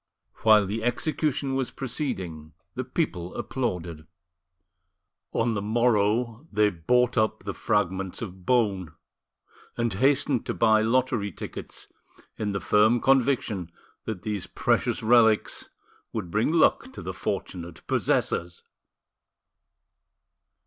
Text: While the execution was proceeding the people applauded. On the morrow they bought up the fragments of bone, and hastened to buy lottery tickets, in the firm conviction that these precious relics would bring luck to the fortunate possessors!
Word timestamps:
While 0.37 0.65
the 0.65 0.83
execution 0.83 1.53
was 1.53 1.69
proceeding 1.69 2.53
the 2.73 2.83
people 2.83 3.35
applauded. 3.35 4.07
On 5.31 5.53
the 5.53 5.61
morrow 5.61 6.47
they 6.51 6.71
bought 6.71 7.19
up 7.19 7.43
the 7.43 7.53
fragments 7.53 8.19
of 8.19 8.43
bone, 8.43 8.95
and 9.77 9.93
hastened 9.93 10.43
to 10.47 10.55
buy 10.55 10.81
lottery 10.81 11.31
tickets, 11.31 11.87
in 12.35 12.51
the 12.51 12.59
firm 12.59 12.99
conviction 12.99 13.71
that 14.05 14.23
these 14.23 14.47
precious 14.47 15.03
relics 15.03 15.69
would 16.13 16.31
bring 16.31 16.51
luck 16.51 16.91
to 16.93 17.03
the 17.03 17.13
fortunate 17.13 17.85
possessors! 17.85 18.63